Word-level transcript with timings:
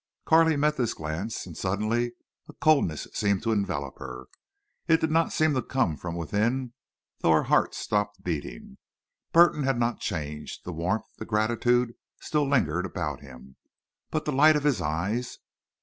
Carley 0.25 0.55
met 0.57 0.77
this 0.77 0.95
glance 0.95 1.45
and 1.45 1.55
suddenly 1.55 2.13
a 2.49 2.53
coldness 2.53 3.07
seemed 3.13 3.43
to 3.43 3.51
envelop 3.51 3.99
her. 3.99 4.25
It 4.87 4.99
did 4.99 5.11
not 5.11 5.31
seem 5.31 5.53
to 5.53 5.61
come 5.61 5.95
from 5.95 6.15
within 6.15 6.73
though 7.19 7.33
her 7.33 7.43
heart 7.43 7.75
stopped 7.75 8.23
beating. 8.23 8.79
Burton 9.31 9.61
had 9.61 9.77
not 9.77 9.99
changed—the 9.99 10.73
warmth, 10.73 11.05
the 11.19 11.25
gratitude 11.25 11.93
still 12.19 12.49
lingered 12.49 12.87
about 12.87 13.19
him. 13.21 13.57
But 14.09 14.25
the 14.25 14.31
light 14.31 14.55
of 14.55 14.63
his 14.63 14.81
eyes! 14.81 15.37